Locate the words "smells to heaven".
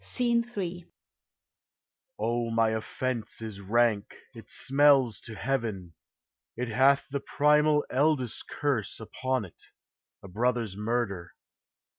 4.49-5.93